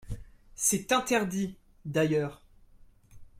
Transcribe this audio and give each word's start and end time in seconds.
C’est 0.55 0.91
interdit, 0.93 1.57
d’ailleurs 1.85 2.41